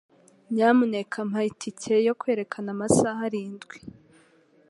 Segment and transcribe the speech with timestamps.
[0.53, 3.77] Nyamuneka mpa itike yo kwerekana amasaha arindwi